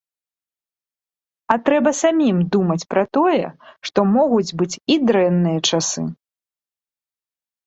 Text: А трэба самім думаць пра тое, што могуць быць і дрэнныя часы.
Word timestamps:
А 1.55 1.57
трэба 1.67 1.91
самім 2.03 2.37
думаць 2.55 2.85
пра 2.93 3.03
тое, 3.19 3.43
што 3.89 3.99
могуць 4.15 4.55
быць 4.63 4.71
і 4.95 4.97
дрэнныя 5.11 5.59
часы. 5.69 6.01